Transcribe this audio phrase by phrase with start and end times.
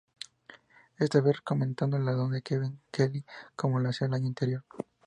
[0.97, 3.23] Esta vez comentando al lado de Kevin Kelly
[3.55, 4.63] como lo hacía el año anterior.